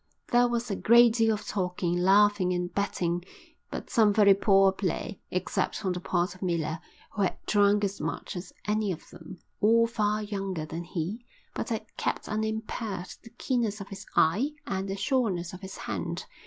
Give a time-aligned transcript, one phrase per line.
[0.31, 3.23] There was a great deal of talking, laughing, and betting,
[3.69, 6.79] but some very poor play, except on the part of Miller,
[7.11, 11.69] who had drunk as much as any of them, all far younger than he, but
[11.69, 16.25] had kept unimpaired the keenness of his eye and the sureness of his hand.